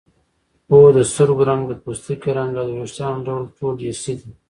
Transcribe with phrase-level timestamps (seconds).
[0.69, 4.29] هو د سترګو رنګ د پوستکي رنګ او د وېښتانو ډول ټول ارثي دي